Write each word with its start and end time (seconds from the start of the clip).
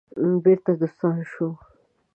بیرته 0.43 0.71
دوستان 0.79 1.17
شو. 1.31 1.47